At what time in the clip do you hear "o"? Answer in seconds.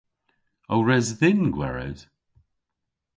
0.73-0.75